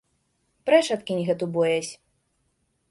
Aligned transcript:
Прэч 0.69 0.81
адкінь 0.97 1.21
гэту 1.29 1.45
боязь! 1.59 1.91